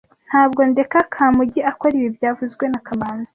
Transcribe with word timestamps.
Ntabwo 0.29 0.61
ndeka 0.71 0.99
Kamugi 1.13 1.59
akora 1.71 1.93
ibi 1.99 2.09
byavuzwe 2.17 2.63
na 2.71 2.79
kamanzi 2.85 3.29